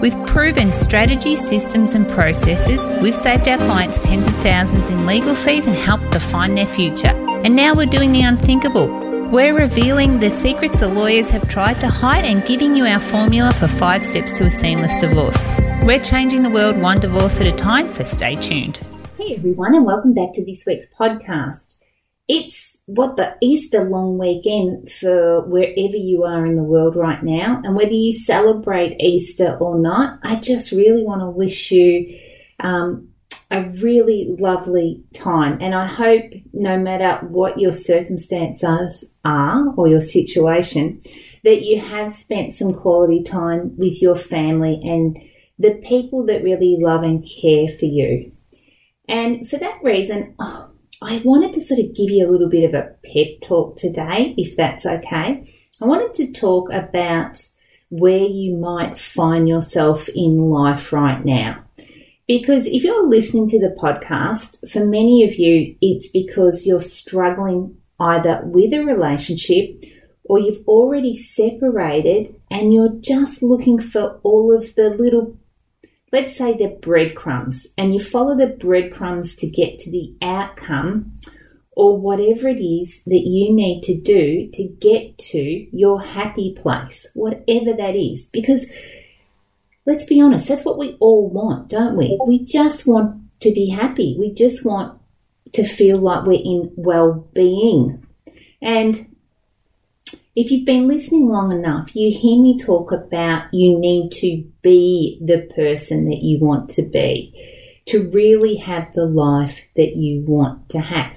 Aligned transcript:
With 0.00 0.26
proven 0.26 0.74
strategies, 0.74 1.48
systems, 1.48 1.94
and 1.94 2.06
processes, 2.06 2.86
we've 3.00 3.14
saved 3.14 3.48
our 3.48 3.56
clients 3.56 4.04
tens 4.04 4.26
of 4.26 4.34
thousands 4.36 4.90
in 4.90 5.06
legal 5.06 5.34
fees 5.34 5.66
and 5.66 5.74
helped 5.74 6.10
define 6.12 6.54
their 6.54 6.66
future. 6.66 7.14
And 7.44 7.56
now 7.56 7.74
we're 7.74 7.86
doing 7.86 8.12
the 8.12 8.20
unthinkable. 8.20 8.88
We're 9.30 9.56
revealing 9.56 10.20
the 10.20 10.28
secrets 10.28 10.80
the 10.80 10.88
lawyers 10.88 11.30
have 11.30 11.48
tried 11.48 11.80
to 11.80 11.88
hide 11.88 12.26
and 12.26 12.44
giving 12.44 12.76
you 12.76 12.84
our 12.84 13.00
formula 13.00 13.54
for 13.54 13.68
five 13.68 14.04
steps 14.04 14.36
to 14.36 14.44
a 14.44 14.50
seamless 14.50 15.00
divorce. 15.00 15.48
We're 15.82 16.02
changing 16.02 16.42
the 16.42 16.50
world 16.50 16.76
one 16.76 17.00
divorce 17.00 17.40
at 17.40 17.46
a 17.46 17.52
time, 17.52 17.88
so 17.88 18.04
stay 18.04 18.36
tuned. 18.36 18.80
Hey 19.16 19.34
everyone, 19.34 19.74
and 19.74 19.86
welcome 19.86 20.12
back 20.12 20.34
to 20.34 20.44
this 20.44 20.64
week's 20.66 20.86
podcast. 21.00 21.76
It's 22.28 22.65
what 22.86 23.16
the 23.16 23.36
Easter 23.42 23.82
long 23.84 24.16
weekend 24.16 24.90
for 24.90 25.42
wherever 25.42 25.96
you 25.96 26.24
are 26.24 26.46
in 26.46 26.56
the 26.56 26.62
world 26.62 26.94
right 26.94 27.22
now, 27.22 27.60
and 27.64 27.74
whether 27.74 27.92
you 27.92 28.12
celebrate 28.12 29.00
Easter 29.00 29.56
or 29.58 29.78
not, 29.78 30.20
I 30.22 30.36
just 30.36 30.70
really 30.70 31.02
want 31.02 31.20
to 31.20 31.30
wish 31.30 31.72
you 31.72 32.18
um, 32.60 33.08
a 33.50 33.64
really 33.80 34.36
lovely 34.38 35.04
time. 35.14 35.58
And 35.60 35.74
I 35.74 35.86
hope 35.86 36.32
no 36.52 36.78
matter 36.78 37.26
what 37.26 37.58
your 37.58 37.72
circumstances 37.72 39.04
are 39.24 39.74
or 39.76 39.88
your 39.88 40.00
situation, 40.00 41.02
that 41.42 41.62
you 41.62 41.80
have 41.80 42.14
spent 42.14 42.54
some 42.54 42.72
quality 42.72 43.24
time 43.24 43.76
with 43.76 44.00
your 44.00 44.16
family 44.16 44.80
and 44.84 45.18
the 45.58 45.74
people 45.74 46.26
that 46.26 46.44
really 46.44 46.76
love 46.78 47.02
and 47.02 47.24
care 47.24 47.68
for 47.78 47.86
you. 47.86 48.32
And 49.08 49.48
for 49.48 49.56
that 49.58 49.82
reason, 49.82 50.34
oh, 50.38 50.70
I 51.02 51.20
wanted 51.24 51.52
to 51.54 51.64
sort 51.64 51.80
of 51.80 51.94
give 51.94 52.10
you 52.10 52.26
a 52.26 52.30
little 52.30 52.48
bit 52.48 52.64
of 52.64 52.74
a 52.74 52.94
pep 53.04 53.48
talk 53.48 53.76
today, 53.76 54.34
if 54.38 54.56
that's 54.56 54.86
okay. 54.86 55.52
I 55.80 55.84
wanted 55.84 56.14
to 56.14 56.32
talk 56.32 56.72
about 56.72 57.46
where 57.90 58.24
you 58.24 58.56
might 58.56 58.98
find 58.98 59.48
yourself 59.48 60.08
in 60.08 60.38
life 60.50 60.92
right 60.92 61.22
now. 61.24 61.62
Because 62.26 62.66
if 62.66 62.82
you're 62.82 63.06
listening 63.06 63.48
to 63.50 63.60
the 63.60 63.76
podcast, 63.80 64.68
for 64.70 64.84
many 64.84 65.22
of 65.24 65.34
you, 65.36 65.76
it's 65.80 66.08
because 66.08 66.66
you're 66.66 66.82
struggling 66.82 67.76
either 68.00 68.42
with 68.44 68.72
a 68.72 68.84
relationship 68.84 69.82
or 70.24 70.38
you've 70.38 70.66
already 70.66 71.16
separated 71.16 72.34
and 72.50 72.72
you're 72.72 72.96
just 73.00 73.42
looking 73.42 73.78
for 73.78 74.18
all 74.22 74.56
of 74.56 74.74
the 74.74 74.90
little 74.90 75.36
let's 76.16 76.38
say 76.38 76.56
the 76.56 76.68
breadcrumbs, 76.80 77.66
and 77.76 77.92
you 77.92 78.00
follow 78.00 78.34
the 78.34 78.46
breadcrumbs 78.46 79.36
to 79.36 79.46
get 79.46 79.78
to 79.78 79.90
the 79.90 80.16
outcome 80.22 81.20
or 81.72 82.00
whatever 82.00 82.48
it 82.48 82.58
is 82.58 83.02
that 83.04 83.26
you 83.26 83.52
need 83.52 83.82
to 83.82 83.94
do 84.00 84.48
to 84.54 84.64
get 84.80 85.18
to 85.18 85.66
your 85.76 86.00
happy 86.00 86.56
place, 86.62 87.04
whatever 87.12 87.74
that 87.74 87.94
is. 87.94 88.28
Because 88.28 88.64
let's 89.84 90.06
be 90.06 90.18
honest, 90.18 90.48
that's 90.48 90.64
what 90.64 90.78
we 90.78 90.96
all 91.00 91.28
want, 91.28 91.68
don't 91.68 91.98
we? 91.98 92.18
We 92.26 92.42
just 92.46 92.86
want 92.86 93.20
to 93.40 93.52
be 93.52 93.68
happy. 93.68 94.16
We 94.18 94.32
just 94.32 94.64
want 94.64 94.98
to 95.52 95.64
feel 95.64 95.98
like 95.98 96.24
we're 96.24 96.40
in 96.42 96.72
well 96.76 97.28
being. 97.34 98.06
And 98.62 99.14
if 100.36 100.50
you've 100.50 100.66
been 100.66 100.86
listening 100.86 101.28
long 101.28 101.50
enough, 101.50 101.96
you 101.96 102.16
hear 102.16 102.40
me 102.40 102.58
talk 102.58 102.92
about 102.92 103.52
you 103.54 103.78
need 103.78 104.10
to 104.12 104.44
be 104.60 105.18
the 105.24 105.50
person 105.56 106.10
that 106.10 106.22
you 106.22 106.38
want 106.38 106.68
to 106.68 106.82
be 106.82 107.32
to 107.86 108.10
really 108.10 108.56
have 108.56 108.92
the 108.92 109.06
life 109.06 109.62
that 109.76 109.96
you 109.96 110.22
want 110.26 110.68
to 110.68 110.78
have. 110.78 111.12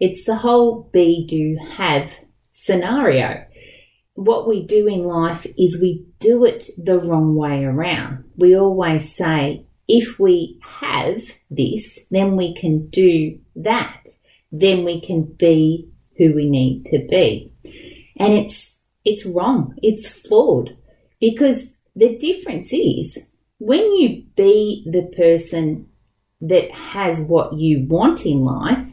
It's 0.00 0.26
the 0.26 0.34
whole 0.34 0.90
be, 0.92 1.24
do, 1.24 1.56
have 1.76 2.12
scenario. 2.52 3.44
What 4.14 4.48
we 4.48 4.66
do 4.66 4.88
in 4.88 5.04
life 5.04 5.46
is 5.56 5.80
we 5.80 6.04
do 6.18 6.44
it 6.44 6.68
the 6.76 6.98
wrong 6.98 7.36
way 7.36 7.64
around. 7.64 8.24
We 8.36 8.56
always 8.56 9.14
say, 9.14 9.66
if 9.86 10.18
we 10.18 10.58
have 10.80 11.22
this, 11.48 12.00
then 12.10 12.34
we 12.34 12.54
can 12.56 12.88
do 12.88 13.38
that. 13.54 14.04
Then 14.50 14.84
we 14.84 15.00
can 15.00 15.22
be 15.24 15.90
who 16.16 16.34
we 16.34 16.48
need 16.48 16.86
to 16.86 17.06
be. 17.08 17.52
And 18.16 18.32
it's, 18.32 18.76
it's 19.04 19.26
wrong. 19.26 19.74
It's 19.82 20.08
flawed 20.08 20.76
because 21.20 21.70
the 21.96 22.16
difference 22.18 22.72
is 22.72 23.18
when 23.58 23.92
you 23.94 24.24
be 24.36 24.86
the 24.90 25.10
person 25.16 25.88
that 26.40 26.70
has 26.70 27.20
what 27.20 27.54
you 27.54 27.86
want 27.88 28.26
in 28.26 28.42
life, 28.44 28.86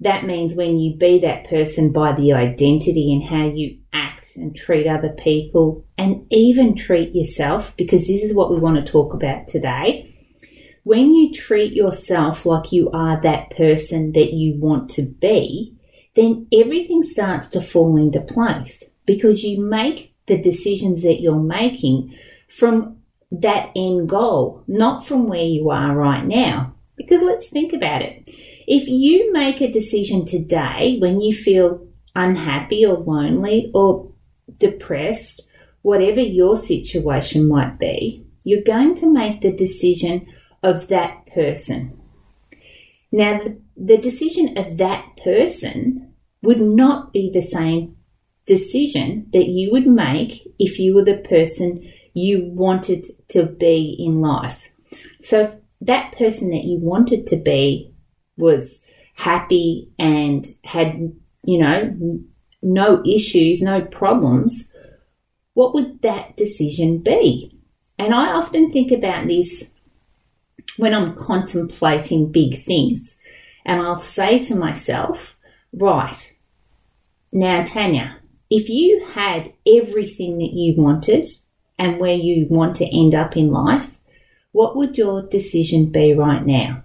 that 0.00 0.24
means 0.24 0.54
when 0.54 0.78
you 0.78 0.96
be 0.96 1.20
that 1.20 1.48
person 1.48 1.92
by 1.92 2.12
the 2.12 2.32
identity 2.32 3.12
and 3.12 3.22
how 3.22 3.46
you 3.46 3.78
act 3.92 4.34
and 4.34 4.54
treat 4.56 4.86
other 4.86 5.10
people 5.10 5.86
and 5.96 6.26
even 6.30 6.74
treat 6.74 7.14
yourself, 7.14 7.76
because 7.76 8.06
this 8.06 8.22
is 8.22 8.34
what 8.34 8.50
we 8.50 8.58
want 8.58 8.84
to 8.84 8.92
talk 8.92 9.14
about 9.14 9.46
today. 9.48 10.08
When 10.82 11.14
you 11.14 11.32
treat 11.32 11.72
yourself 11.72 12.44
like 12.44 12.72
you 12.72 12.90
are 12.90 13.20
that 13.22 13.50
person 13.50 14.12
that 14.12 14.32
you 14.32 14.58
want 14.58 14.90
to 14.92 15.02
be, 15.02 15.78
then 16.14 16.46
everything 16.52 17.02
starts 17.04 17.48
to 17.48 17.60
fall 17.60 17.96
into 17.96 18.20
place 18.20 18.82
because 19.06 19.44
you 19.44 19.60
make 19.62 20.14
the 20.26 20.40
decisions 20.40 21.02
that 21.02 21.20
you're 21.20 21.36
making 21.36 22.16
from 22.48 22.98
that 23.30 23.70
end 23.74 24.08
goal, 24.08 24.62
not 24.66 25.06
from 25.06 25.26
where 25.26 25.44
you 25.44 25.70
are 25.70 25.96
right 25.96 26.24
now. 26.24 26.74
Because 26.96 27.22
let's 27.22 27.48
think 27.48 27.72
about 27.72 28.02
it. 28.02 28.28
If 28.66 28.88
you 28.88 29.32
make 29.32 29.60
a 29.60 29.72
decision 29.72 30.26
today 30.26 30.98
when 31.00 31.20
you 31.20 31.34
feel 31.34 31.86
unhappy 32.14 32.84
or 32.84 32.98
lonely 32.98 33.70
or 33.74 34.12
depressed, 34.58 35.42
whatever 35.80 36.20
your 36.20 36.56
situation 36.56 37.48
might 37.48 37.78
be, 37.78 38.24
you're 38.44 38.62
going 38.62 38.94
to 38.96 39.10
make 39.10 39.40
the 39.40 39.52
decision 39.52 40.26
of 40.62 40.88
that 40.88 41.26
person. 41.26 41.98
Now, 43.12 43.40
the 43.76 43.98
decision 43.98 44.56
of 44.56 44.78
that 44.78 45.04
person 45.22 46.14
would 46.42 46.60
not 46.60 47.12
be 47.12 47.30
the 47.32 47.42
same 47.42 47.96
decision 48.46 49.28
that 49.32 49.46
you 49.46 49.70
would 49.70 49.86
make 49.86 50.48
if 50.58 50.78
you 50.78 50.94
were 50.94 51.04
the 51.04 51.18
person 51.18 51.92
you 52.14 52.44
wanted 52.46 53.06
to 53.28 53.44
be 53.44 53.96
in 53.98 54.20
life. 54.20 54.58
So 55.22 55.42
if 55.42 55.54
that 55.82 56.16
person 56.16 56.50
that 56.50 56.64
you 56.64 56.78
wanted 56.78 57.26
to 57.28 57.36
be 57.36 57.94
was 58.36 58.78
happy 59.14 59.90
and 59.98 60.46
had, 60.64 61.12
you 61.44 61.58
know, 61.58 61.96
no 62.62 63.02
issues, 63.06 63.60
no 63.60 63.82
problems, 63.82 64.64
what 65.54 65.74
would 65.74 66.02
that 66.02 66.36
decision 66.36 66.98
be? 66.98 67.58
And 67.98 68.14
I 68.14 68.32
often 68.32 68.72
think 68.72 68.90
about 68.90 69.26
this 69.26 69.64
when 70.76 70.94
I'm 70.94 71.16
contemplating 71.16 72.32
big 72.32 72.64
things. 72.64 73.16
And 73.64 73.80
I'll 73.80 74.00
say 74.00 74.40
to 74.40 74.54
myself, 74.54 75.36
right, 75.72 76.34
now, 77.32 77.64
Tanya, 77.64 78.18
if 78.50 78.68
you 78.68 79.06
had 79.06 79.52
everything 79.66 80.38
that 80.38 80.52
you 80.52 80.74
wanted 80.76 81.26
and 81.78 81.98
where 81.98 82.14
you 82.14 82.46
want 82.50 82.76
to 82.76 83.00
end 83.00 83.14
up 83.14 83.36
in 83.36 83.50
life, 83.50 83.90
what 84.52 84.76
would 84.76 84.98
your 84.98 85.22
decision 85.22 85.90
be 85.90 86.12
right 86.12 86.44
now? 86.44 86.82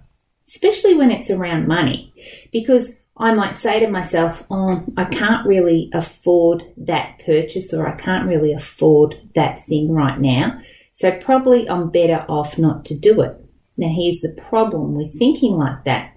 Especially 0.48 0.94
when 0.94 1.10
it's 1.10 1.30
around 1.30 1.68
money, 1.68 2.14
because 2.50 2.90
I 3.18 3.34
might 3.34 3.58
say 3.58 3.80
to 3.80 3.90
myself, 3.90 4.44
oh, 4.50 4.82
I 4.96 5.04
can't 5.06 5.46
really 5.46 5.90
afford 5.92 6.64
that 6.78 7.20
purchase 7.26 7.74
or 7.74 7.86
I 7.86 8.00
can't 8.00 8.28
really 8.28 8.54
afford 8.54 9.16
that 9.34 9.66
thing 9.66 9.92
right 9.92 10.18
now. 10.18 10.60
So 10.94 11.10
probably 11.20 11.68
I'm 11.68 11.90
better 11.90 12.24
off 12.28 12.56
not 12.56 12.86
to 12.86 12.98
do 12.98 13.20
it. 13.20 13.36
Now 13.78 13.88
here's 13.94 14.20
the 14.20 14.36
problem 14.48 14.94
with 14.94 15.18
thinking 15.18 15.56
like 15.56 15.84
that. 15.84 16.14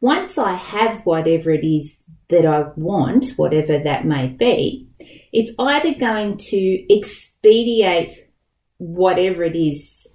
Once 0.00 0.36
I 0.36 0.54
have 0.54 1.06
whatever 1.06 1.52
it 1.52 1.64
is 1.64 1.96
that 2.28 2.44
I 2.44 2.64
want, 2.76 3.30
whatever 3.36 3.78
that 3.78 4.04
may 4.04 4.26
be, 4.26 4.88
it's 5.32 5.52
either 5.58 5.94
going 5.94 6.38
to 6.38 6.94
expedite 6.94 8.12
whatever 8.78 9.44
it 9.44 9.56
is 9.56 10.06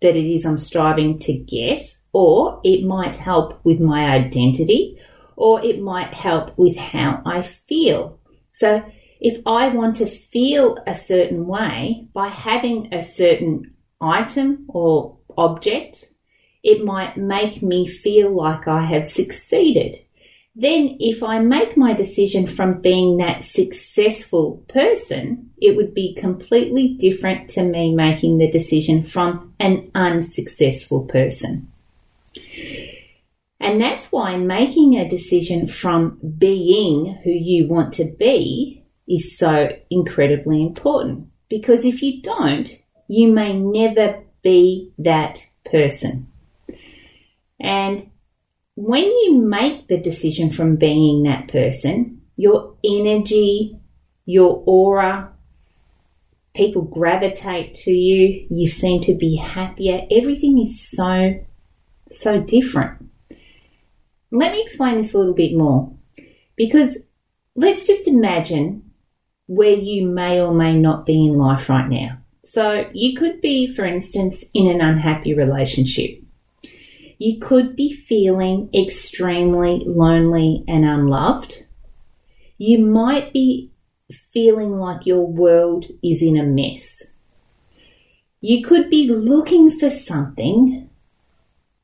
that 0.00 0.16
it 0.16 0.34
is 0.34 0.46
I'm 0.46 0.56
striving 0.56 1.18
to 1.20 1.34
get, 1.34 1.82
or 2.12 2.60
it 2.64 2.84
might 2.84 3.16
help 3.16 3.62
with 3.64 3.80
my 3.80 4.06
identity, 4.06 4.98
or 5.36 5.62
it 5.62 5.82
might 5.82 6.14
help 6.14 6.56
with 6.56 6.76
how 6.76 7.20
I 7.26 7.42
feel. 7.42 8.18
So 8.54 8.82
if 9.20 9.42
I 9.44 9.68
want 9.68 9.98
to 9.98 10.06
feel 10.06 10.78
a 10.86 10.94
certain 10.96 11.46
way 11.46 12.08
by 12.14 12.28
having 12.28 12.94
a 12.94 13.04
certain 13.04 13.74
item 14.00 14.64
or 14.68 15.18
object, 15.40 16.08
It 16.62 16.84
might 16.84 17.16
make 17.16 17.62
me 17.62 17.86
feel 17.86 18.30
like 18.30 18.68
I 18.68 18.84
have 18.84 19.06
succeeded. 19.06 19.96
Then, 20.54 20.96
if 21.00 21.22
I 21.22 21.38
make 21.38 21.76
my 21.76 21.94
decision 21.94 22.46
from 22.46 22.82
being 22.82 23.16
that 23.16 23.44
successful 23.44 24.62
person, 24.68 25.50
it 25.56 25.76
would 25.76 25.94
be 25.94 26.14
completely 26.14 26.88
different 26.88 27.48
to 27.50 27.62
me 27.62 27.94
making 27.94 28.38
the 28.38 28.50
decision 28.50 29.04
from 29.04 29.54
an 29.58 29.90
unsuccessful 29.94 31.04
person. 31.04 31.72
And 33.60 33.80
that's 33.80 34.10
why 34.10 34.36
making 34.36 34.96
a 34.96 35.08
decision 35.08 35.68
from 35.68 36.18
being 36.38 37.06
who 37.22 37.30
you 37.30 37.68
want 37.68 37.94
to 37.94 38.04
be 38.04 38.84
is 39.08 39.38
so 39.38 39.68
incredibly 39.88 40.62
important. 40.62 41.28
Because 41.48 41.84
if 41.84 42.02
you 42.02 42.22
don't, 42.22 42.70
you 43.06 43.28
may 43.28 43.58
never 43.58 44.22
be 44.42 44.92
that 44.98 45.46
person. 45.64 46.28
And 47.58 48.10
when 48.74 49.04
you 49.04 49.42
make 49.42 49.88
the 49.88 49.98
decision 49.98 50.50
from 50.50 50.76
being 50.76 51.24
that 51.24 51.48
person, 51.48 52.22
your 52.36 52.76
energy, 52.84 53.78
your 54.24 54.62
aura, 54.66 55.32
people 56.54 56.82
gravitate 56.82 57.74
to 57.74 57.90
you, 57.90 58.46
you 58.50 58.66
seem 58.66 59.02
to 59.02 59.14
be 59.14 59.36
happier. 59.36 60.06
Everything 60.10 60.58
is 60.58 60.80
so, 60.80 61.44
so 62.10 62.40
different. 62.40 63.10
Let 64.30 64.52
me 64.52 64.62
explain 64.62 65.00
this 65.00 65.12
a 65.12 65.18
little 65.18 65.34
bit 65.34 65.56
more 65.56 65.92
because 66.56 66.96
let's 67.54 67.86
just 67.86 68.08
imagine 68.08 68.90
where 69.46 69.74
you 69.74 70.06
may 70.06 70.40
or 70.40 70.54
may 70.54 70.76
not 70.76 71.04
be 71.04 71.26
in 71.26 71.36
life 71.36 71.68
right 71.68 71.88
now. 71.88 72.19
So 72.50 72.90
you 72.92 73.16
could 73.16 73.40
be, 73.40 73.72
for 73.72 73.84
instance, 73.84 74.42
in 74.52 74.68
an 74.68 74.80
unhappy 74.80 75.34
relationship. 75.34 76.20
You 77.16 77.38
could 77.38 77.76
be 77.76 77.92
feeling 77.92 78.68
extremely 78.74 79.84
lonely 79.86 80.64
and 80.66 80.84
unloved. 80.84 81.64
You 82.58 82.80
might 82.80 83.32
be 83.32 83.70
feeling 84.32 84.72
like 84.72 85.06
your 85.06 85.24
world 85.24 85.86
is 86.02 86.22
in 86.22 86.36
a 86.36 86.42
mess. 86.42 87.04
You 88.40 88.64
could 88.64 88.90
be 88.90 89.08
looking 89.08 89.78
for 89.78 89.88
something. 89.88 90.90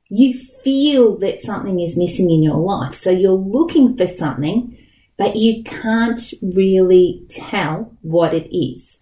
You 0.09 0.37
feel 0.65 1.17
that 1.19 1.45
something 1.45 1.79
is 1.79 1.97
missing 1.97 2.29
in 2.29 2.43
your 2.43 2.59
life. 2.59 2.97
So 2.97 3.11
you're 3.11 3.31
looking 3.31 3.97
for 3.97 4.09
something 4.09 4.77
but 5.17 5.37
you 5.37 5.65
can't 5.65 6.33
really 6.43 7.25
tell 7.31 7.97
what 8.03 8.35
it 8.35 8.55
is. 8.55 8.99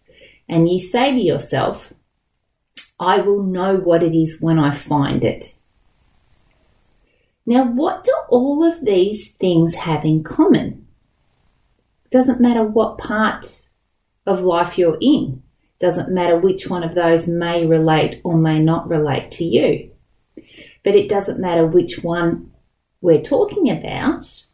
And 0.48 0.68
you 0.68 0.78
say 0.78 1.12
to 1.12 1.20
yourself, 1.20 1.92
I 2.98 3.20
will 3.20 3.42
know 3.42 3.76
what 3.76 4.02
it 4.02 4.16
is 4.16 4.40
when 4.40 4.58
I 4.58 4.72
find 4.72 5.24
it. 5.24 5.54
Now, 7.46 7.64
what 7.64 8.04
do 8.04 8.14
all 8.28 8.64
of 8.64 8.84
these 8.84 9.30
things 9.32 9.74
have 9.74 10.04
in 10.04 10.22
common? 10.22 10.86
Doesn't 12.10 12.40
matter 12.40 12.62
what 12.62 12.98
part 12.98 13.68
of 14.26 14.40
life 14.40 14.78
you're 14.78 14.98
in. 15.00 15.42
Doesn't 15.80 16.10
matter 16.12 16.38
which 16.38 16.68
one 16.68 16.82
of 16.82 16.94
those 16.94 17.26
may 17.26 17.66
relate 17.66 18.20
or 18.24 18.38
may 18.38 18.60
not 18.60 18.88
relate 18.88 19.32
to 19.32 19.44
you. 19.44 19.90
But 20.82 20.94
it 20.94 21.08
doesn't 21.08 21.40
matter 21.40 21.66
which 21.66 22.02
one 22.02 22.52
we're 23.00 23.22
talking 23.22 23.70
about 23.70 24.44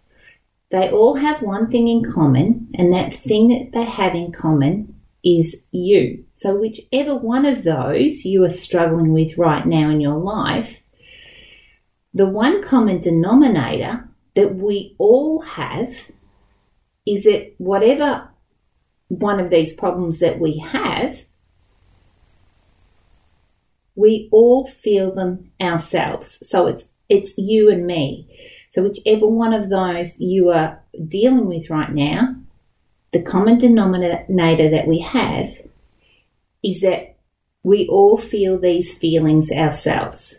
they 0.70 0.88
all 0.88 1.16
have 1.16 1.42
one 1.42 1.69
thing 1.69 1.88
in 1.88 2.12
common, 2.12 2.69
and 2.75 2.92
that 2.92 3.12
thing 3.12 3.48
that 3.48 3.72
they 3.72 3.84
have 3.84 4.14
in 4.14 4.31
common 4.31 5.00
is 5.25 5.56
you. 5.70 6.25
So, 6.34 6.56
whichever 6.56 7.17
one 7.17 7.46
of 7.46 7.64
those 7.64 8.25
you 8.25 8.44
are 8.44 8.50
struggling 8.50 9.12
with 9.12 9.37
right 9.38 9.67
now 9.67 9.90
in 9.90 10.00
your 10.00 10.19
life, 10.19 10.78
the 12.14 12.26
one 12.26 12.62
common 12.62 13.00
denominator 13.00 14.08
that 14.34 14.55
we 14.55 14.94
all 14.99 15.43
have 15.43 15.94
is 17.06 17.25
that 17.25 17.55
whatever 17.58 18.28
one 19.08 19.40
of 19.40 19.50
these 19.50 19.72
problems 19.72 20.20
that 20.20 20.38
we 20.38 20.58
have, 20.58 21.25
we 23.96 24.28
all 24.32 24.66
feel 24.66 25.14
them 25.14 25.50
ourselves. 25.61 26.38
So 26.46 26.66
it's 26.66 26.84
it's 27.08 27.32
you 27.37 27.70
and 27.70 27.87
me. 27.87 28.28
So, 28.73 28.82
whichever 28.82 29.26
one 29.26 29.52
of 29.52 29.69
those 29.69 30.19
you 30.20 30.50
are 30.50 30.81
dealing 31.08 31.46
with 31.46 31.69
right 31.70 31.93
now, 31.93 32.37
the 33.12 33.22
common 33.22 33.58
denominator 33.58 34.70
that 34.70 34.86
we 34.86 35.00
have 35.00 35.52
is 36.62 36.80
that 36.82 37.16
we 37.62 37.88
all 37.88 38.16
feel 38.16 38.58
these 38.58 38.94
feelings 38.94 39.50
ourselves. 39.50 40.34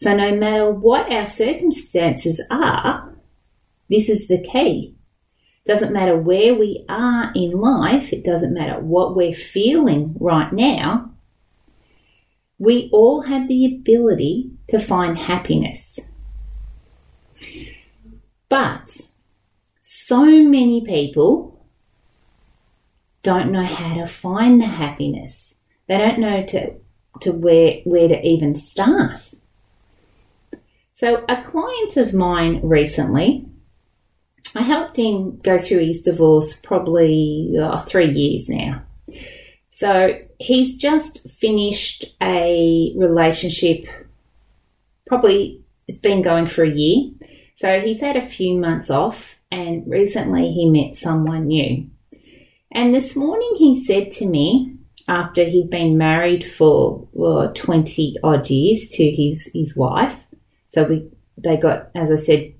So, 0.00 0.16
no 0.16 0.34
matter 0.34 0.70
what 0.70 1.12
our 1.12 1.28
circumstances 1.28 2.40
are, 2.50 3.12
this 3.88 4.08
is 4.08 4.28
the 4.28 4.42
key. 4.42 4.94
Doesn't 5.66 5.92
matter 5.92 6.16
where 6.16 6.54
we 6.54 6.84
are 6.88 7.32
in 7.34 7.50
life, 7.52 8.12
it 8.12 8.24
doesn't 8.24 8.54
matter 8.54 8.80
what 8.80 9.14
we're 9.14 9.34
feeling 9.34 10.16
right 10.18 10.50
now, 10.52 11.10
we 12.58 12.88
all 12.92 13.22
have 13.22 13.48
the 13.48 13.66
ability 13.66 14.50
to 14.68 14.78
find 14.78 15.18
happiness. 15.18 15.98
But 18.48 19.00
so 19.80 20.24
many 20.24 20.84
people 20.84 21.49
don't 23.22 23.52
know 23.52 23.64
how 23.64 23.94
to 23.94 24.06
find 24.06 24.60
the 24.60 24.66
happiness. 24.66 25.54
They 25.86 25.98
don't 25.98 26.20
know 26.20 26.44
to, 26.46 26.74
to 27.20 27.32
where, 27.32 27.80
where 27.84 28.08
to 28.08 28.20
even 28.26 28.54
start. 28.54 29.32
So 30.96 31.24
a 31.28 31.42
client 31.42 31.96
of 31.96 32.14
mine 32.14 32.60
recently, 32.62 33.46
I 34.54 34.62
helped 34.62 34.96
him 34.96 35.38
go 35.38 35.58
through 35.58 35.86
his 35.86 36.02
divorce 36.02 36.54
probably 36.54 37.54
oh, 37.58 37.80
three 37.86 38.10
years 38.10 38.48
now. 38.48 38.82
So 39.70 40.18
he's 40.38 40.76
just 40.76 41.26
finished 41.30 42.04
a 42.20 42.92
relationship, 42.96 43.86
probably 45.06 45.62
it's 45.88 45.98
been 45.98 46.22
going 46.22 46.48
for 46.48 46.64
a 46.64 46.70
year. 46.70 47.12
So 47.56 47.80
he's 47.80 48.00
had 48.00 48.16
a 48.16 48.28
few 48.28 48.56
months 48.56 48.90
off 48.90 49.36
and 49.50 49.90
recently 49.90 50.52
he 50.52 50.68
met 50.68 50.96
someone 50.96 51.46
new. 51.46 51.88
And 52.72 52.94
this 52.94 53.16
morning 53.16 53.56
he 53.58 53.84
said 53.84 54.10
to 54.12 54.26
me, 54.26 54.76
after 55.08 55.42
he'd 55.42 55.70
been 55.70 55.98
married 55.98 56.48
for 56.52 57.08
well, 57.12 57.52
20 57.52 58.16
odd 58.22 58.48
years 58.48 58.88
to 58.90 59.10
his, 59.10 59.50
his 59.52 59.74
wife, 59.74 60.16
so 60.68 60.84
we 60.84 61.10
they 61.42 61.56
got, 61.56 61.90
as 61.94 62.10
I 62.10 62.16
said, 62.16 62.52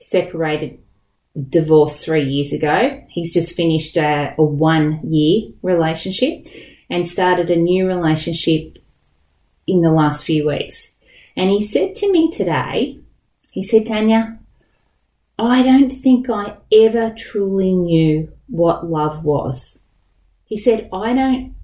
separated, 0.00 0.78
divorced 1.48 2.04
three 2.04 2.24
years 2.24 2.52
ago. 2.52 3.02
He's 3.08 3.32
just 3.32 3.54
finished 3.54 3.96
a, 3.96 4.34
a 4.36 4.42
one 4.42 5.00
year 5.04 5.52
relationship 5.62 6.46
and 6.90 7.08
started 7.08 7.50
a 7.50 7.56
new 7.56 7.86
relationship 7.86 8.78
in 9.66 9.80
the 9.80 9.90
last 9.90 10.24
few 10.24 10.48
weeks. 10.48 10.88
And 11.36 11.50
he 11.50 11.66
said 11.66 11.96
to 11.96 12.12
me 12.12 12.30
today, 12.30 12.98
he 13.50 13.62
said, 13.62 13.86
Tanya, 13.86 14.38
I 15.38 15.62
don't 15.62 15.90
think 15.90 16.28
I 16.28 16.56
ever 16.72 17.14
truly 17.16 17.72
knew 17.72 18.32
what 18.54 18.88
love 18.88 19.24
was. 19.24 19.80
He 20.44 20.56
said, 20.56 20.88
I 20.92 21.12
don't 21.12 21.56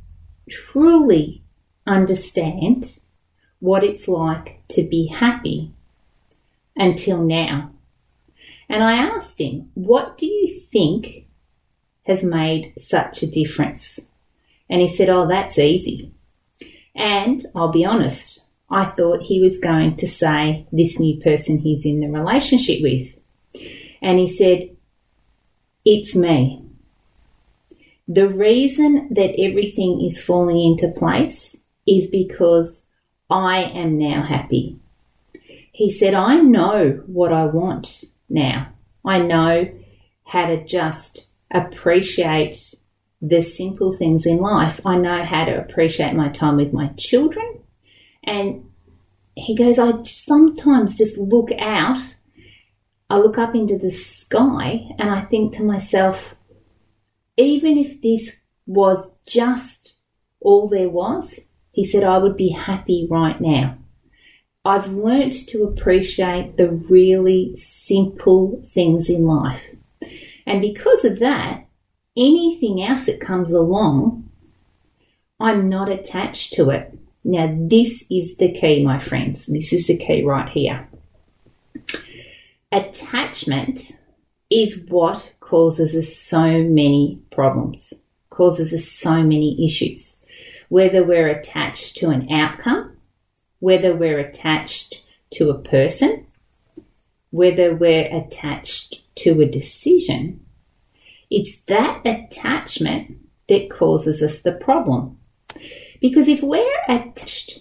truly 0.50 1.44
understand 1.87 2.99
what 3.61 3.85
it's 3.85 4.09
like 4.09 4.66
to 4.70 4.82
be 4.82 5.06
happy 5.06 5.70
until 6.75 7.23
now. 7.23 7.70
And 8.68 8.82
I 8.82 8.94
asked 8.94 9.40
him, 9.40 9.70
What 9.75 10.18
do 10.18 10.26
you 10.26 10.62
think 10.73 11.26
has 12.06 12.25
made 12.25 12.73
such 12.80 13.23
a 13.23 13.30
difference? 13.30 14.00
And 14.68 14.80
he 14.80 14.88
said, 14.88 15.09
Oh, 15.09 15.28
that's 15.28 15.59
easy. 15.59 16.12
And 16.97 17.47
I'll 17.54 17.70
be 17.70 17.85
honest, 17.85 18.42
I 18.68 18.87
thought 18.87 19.23
he 19.23 19.40
was 19.40 19.61
going 19.61 19.97
to 19.99 20.09
say 20.09 20.66
this 20.73 20.99
new 20.99 21.20
person 21.20 21.59
he's 21.59 21.87
in 21.87 22.00
the 22.00 22.09
relationship 22.09 22.82
with. 22.82 23.14
And 24.02 24.18
he 24.18 24.26
said, 24.26 24.76
It's 25.85 26.16
me. 26.16 26.66
The 28.12 28.29
reason 28.29 29.07
that 29.12 29.40
everything 29.40 30.05
is 30.05 30.21
falling 30.21 30.59
into 30.59 30.90
place 30.99 31.57
is 31.87 32.11
because 32.11 32.85
I 33.31 33.62
am 33.62 33.99
now 33.99 34.25
happy. 34.25 34.81
He 35.71 35.93
said, 35.93 36.14
I 36.14 36.40
know 36.40 37.05
what 37.07 37.33
I 37.33 37.47
want 37.47 38.07
now. 38.29 38.73
I 39.05 39.21
know 39.21 39.73
how 40.25 40.47
to 40.47 40.64
just 40.64 41.29
appreciate 41.52 42.75
the 43.23 43.43
simple 43.43 43.93
things 43.93 44.26
in 44.26 44.38
life. 44.38 44.81
I 44.85 44.97
know 44.97 45.25
how 45.25 45.45
to 45.45 45.61
appreciate 45.61 46.14
my 46.14 46.31
time 46.31 46.57
with 46.57 46.73
my 46.73 46.88
children. 46.99 47.61
And 48.25 48.69
he 49.37 49.55
goes, 49.55 49.79
I 49.79 50.02
sometimes 50.02 50.99
just 50.99 51.17
look 51.17 51.50
out 51.61 52.00
I 53.11 53.19
look 53.19 53.38
up 53.38 53.57
into 53.57 53.76
the 53.76 53.90
sky 53.90 54.88
and 54.97 55.11
I 55.11 55.23
think 55.23 55.55
to 55.55 55.64
myself, 55.64 56.37
even 57.40 57.78
if 57.78 58.02
this 58.02 58.37
was 58.66 59.11
just 59.26 59.97
all 60.40 60.68
there 60.68 60.88
was, 60.88 61.40
he 61.73 61.85
said, 61.85 62.04
I 62.04 62.18
would 62.18 62.37
be 62.37 62.50
happy 62.50 63.06
right 63.11 63.40
now. 63.40 63.76
I've 64.64 64.88
learnt 64.88 65.49
to 65.49 65.64
appreciate 65.64 66.56
the 66.56 66.70
really 66.70 67.56
simple 67.56 68.62
things 68.75 69.09
in 69.09 69.25
life. 69.25 69.64
And 70.47 70.61
because 70.61 71.04
of 71.04 71.18
that, 71.20 71.64
anything 72.16 72.82
else 72.82 73.06
that 73.06 73.20
comes 73.20 73.50
along, 73.50 74.28
I'm 75.38 75.68
not 75.68 75.88
attached 75.88 76.52
to 76.54 76.68
it. 76.70 76.99
Now, 77.25 77.54
this 77.59 78.04
is 78.11 78.37
the 78.37 78.52
key, 78.52 78.85
my 78.85 79.00
friends. 79.00 79.47
This 79.47 79.73
is 79.73 79.87
the 79.87 79.97
key 79.97 80.23
right 80.25 80.49
here. 80.49 80.88
Attachment 82.73 83.99
is 84.50 84.85
what 84.88 85.33
causes 85.40 85.95
us 85.95 86.16
so 86.16 86.64
many 86.64 87.21
problems, 87.30 87.92
causes 88.30 88.73
us 88.73 88.88
so 88.88 89.23
many 89.23 89.64
issues. 89.64 90.16
Whether 90.69 91.04
we're 91.04 91.28
attached 91.28 91.97
to 91.99 92.11
an 92.11 92.30
outcome, 92.30 92.97
whether 93.61 93.95
we're 93.95 94.19
attached 94.19 95.02
to 95.33 95.50
a 95.50 95.59
person, 95.59 96.26
whether 97.30 97.75
we're 97.75 98.09
attached 98.12 99.02
to 99.16 99.40
a 99.40 99.47
decision, 99.47 100.45
it's 101.30 101.59
that 101.66 102.00
attachment 102.04 103.19
that 103.49 103.71
causes 103.71 104.23
us 104.23 104.42
the 104.42 104.52
problem. 104.52 105.19
Because 106.00 106.28
if 106.28 106.42
we're 106.42 106.83
attached 106.88 107.61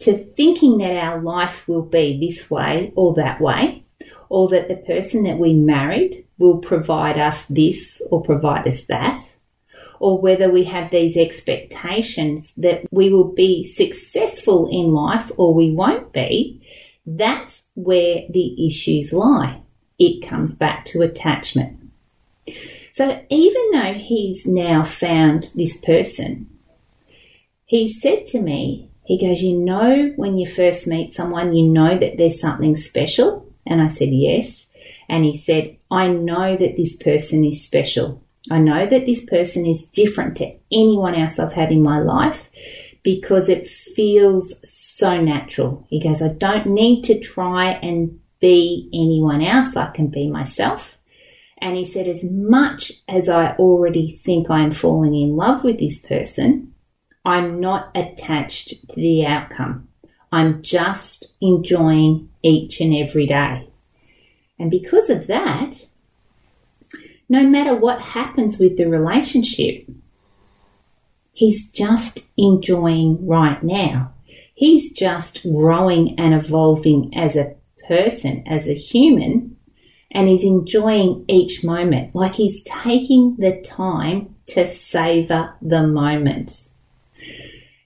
to 0.00 0.16
thinking 0.16 0.78
that 0.78 0.96
our 0.96 1.20
life 1.22 1.68
will 1.68 1.82
be 1.82 2.18
this 2.18 2.50
way 2.50 2.92
or 2.96 3.14
that 3.14 3.40
way, 3.40 3.85
or 4.28 4.48
that 4.48 4.68
the 4.68 4.76
person 4.76 5.24
that 5.24 5.38
we 5.38 5.54
married 5.54 6.26
will 6.38 6.58
provide 6.58 7.18
us 7.18 7.44
this 7.46 8.02
or 8.10 8.22
provide 8.22 8.66
us 8.66 8.84
that, 8.84 9.36
or 10.00 10.20
whether 10.20 10.50
we 10.50 10.64
have 10.64 10.90
these 10.90 11.16
expectations 11.16 12.52
that 12.54 12.86
we 12.90 13.12
will 13.12 13.32
be 13.32 13.64
successful 13.64 14.68
in 14.70 14.92
life 14.92 15.30
or 15.36 15.54
we 15.54 15.72
won't 15.72 16.12
be, 16.12 16.62
that's 17.06 17.64
where 17.74 18.24
the 18.30 18.66
issues 18.66 19.12
lie. 19.12 19.60
It 19.98 20.26
comes 20.26 20.54
back 20.54 20.84
to 20.86 21.02
attachment. 21.02 21.78
So 22.92 23.22
even 23.28 23.70
though 23.72 23.94
he's 23.94 24.46
now 24.46 24.84
found 24.84 25.50
this 25.54 25.76
person, 25.76 26.48
he 27.64 27.92
said 27.92 28.26
to 28.26 28.40
me, 28.40 28.90
he 29.04 29.18
goes, 29.18 29.42
You 29.42 29.58
know, 29.58 30.12
when 30.16 30.36
you 30.36 30.46
first 30.46 30.86
meet 30.86 31.12
someone, 31.12 31.54
you 31.54 31.68
know 31.68 31.96
that 31.96 32.16
there's 32.16 32.40
something 32.40 32.76
special? 32.76 33.45
And 33.66 33.82
I 33.82 33.88
said, 33.88 34.08
Yes. 34.10 34.66
And 35.08 35.24
he 35.24 35.36
said, 35.36 35.76
I 35.90 36.08
know 36.08 36.56
that 36.56 36.76
this 36.76 36.96
person 36.96 37.44
is 37.44 37.64
special. 37.64 38.22
I 38.50 38.58
know 38.58 38.86
that 38.86 39.06
this 39.06 39.24
person 39.24 39.66
is 39.66 39.86
different 39.86 40.36
to 40.36 40.54
anyone 40.72 41.14
else 41.14 41.38
I've 41.38 41.52
had 41.52 41.72
in 41.72 41.82
my 41.82 41.98
life 41.98 42.48
because 43.02 43.48
it 43.48 43.68
feels 43.68 44.54
so 44.64 45.20
natural. 45.20 45.86
He 45.88 46.02
goes, 46.02 46.22
I 46.22 46.28
don't 46.28 46.66
need 46.66 47.02
to 47.04 47.18
try 47.20 47.72
and 47.72 48.20
be 48.40 48.88
anyone 48.92 49.42
else. 49.42 49.76
I 49.76 49.90
can 49.90 50.08
be 50.08 50.28
myself. 50.28 50.94
And 51.58 51.76
he 51.76 51.84
said, 51.84 52.06
as 52.06 52.22
much 52.22 52.92
as 53.08 53.28
I 53.28 53.52
already 53.52 54.20
think 54.24 54.50
I'm 54.50 54.72
falling 54.72 55.14
in 55.14 55.36
love 55.36 55.64
with 55.64 55.78
this 55.78 56.00
person, 56.00 56.74
I'm 57.24 57.60
not 57.60 57.90
attached 57.94 58.70
to 58.90 58.94
the 58.94 59.24
outcome. 59.26 59.85
I'm 60.32 60.62
just 60.62 61.24
enjoying 61.40 62.28
each 62.42 62.80
and 62.80 62.94
every 62.94 63.26
day. 63.26 63.68
And 64.58 64.70
because 64.70 65.10
of 65.10 65.26
that, 65.26 65.86
no 67.28 67.42
matter 67.42 67.74
what 67.74 68.00
happens 68.00 68.58
with 68.58 68.76
the 68.76 68.88
relationship, 68.88 69.88
he's 71.32 71.68
just 71.68 72.28
enjoying 72.36 73.26
right 73.26 73.62
now. 73.62 74.12
He's 74.54 74.92
just 74.92 75.42
growing 75.42 76.18
and 76.18 76.32
evolving 76.32 77.12
as 77.14 77.36
a 77.36 77.54
person, 77.86 78.42
as 78.46 78.66
a 78.66 78.74
human, 78.74 79.56
and 80.10 80.28
he's 80.28 80.44
enjoying 80.44 81.24
each 81.28 81.62
moment. 81.62 82.14
Like 82.14 82.34
he's 82.34 82.62
taking 82.62 83.36
the 83.36 83.60
time 83.60 84.34
to 84.48 84.72
savor 84.72 85.54
the 85.60 85.86
moment. 85.86 86.65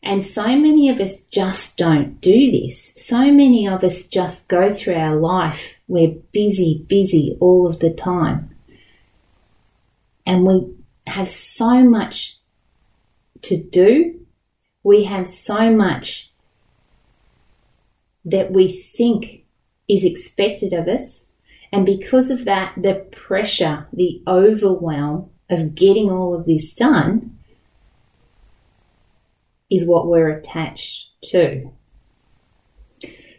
And 0.02 0.24
so 0.24 0.46
many 0.56 0.88
of 0.88 0.98
us 0.98 1.22
just 1.30 1.76
don't 1.76 2.20
do 2.20 2.50
this. 2.50 2.92
So 2.96 3.30
many 3.30 3.68
of 3.68 3.84
us 3.84 4.06
just 4.08 4.48
go 4.48 4.72
through 4.72 4.94
our 4.94 5.16
life. 5.16 5.74
We're 5.88 6.16
busy, 6.32 6.84
busy 6.88 7.36
all 7.38 7.66
of 7.66 7.80
the 7.80 7.92
time. 7.92 8.54
And 10.24 10.46
we 10.46 10.74
have 11.06 11.28
so 11.28 11.82
much 11.82 12.38
to 13.42 13.62
do. 13.62 14.20
We 14.82 15.04
have 15.04 15.28
so 15.28 15.70
much 15.70 16.30
that 18.24 18.52
we 18.52 18.70
think 18.70 19.44
is 19.88 20.04
expected 20.04 20.72
of 20.72 20.88
us. 20.88 21.24
And 21.72 21.84
because 21.84 22.30
of 22.30 22.46
that, 22.46 22.74
the 22.76 22.94
pressure, 23.12 23.86
the 23.92 24.22
overwhelm 24.26 25.30
of 25.50 25.74
getting 25.74 26.10
all 26.10 26.34
of 26.34 26.46
this 26.46 26.72
done 26.72 27.36
is 29.70 29.86
what 29.86 30.06
we're 30.06 30.30
attached 30.30 31.10
to. 31.24 31.70